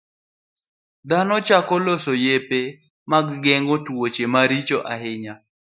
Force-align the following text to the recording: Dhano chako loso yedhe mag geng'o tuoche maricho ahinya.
Dhano 1.09 1.35
chako 1.47 1.75
loso 1.85 2.11
yedhe 2.25 2.61
mag 3.11 3.25
geng'o 3.43 3.75
tuoche 3.85 4.23
maricho 4.33 4.77
ahinya. 4.93 5.33